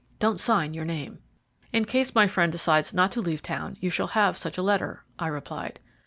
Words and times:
Don't 0.17 0.39
sign 0.39 0.73
your 0.73 0.83
name." 0.83 1.19
"In 1.71 1.85
case 1.85 2.15
my 2.15 2.25
friend 2.25 2.51
decides 2.51 2.91
not 2.91 3.11
to 3.11 3.21
leave 3.21 3.43
town 3.43 3.77
you 3.79 3.91
shall 3.91 4.07
have 4.17 4.35
such 4.35 4.57
a 4.57 4.63
letter," 4.63 5.03
I 5.19 5.27
replied. 5.27 5.79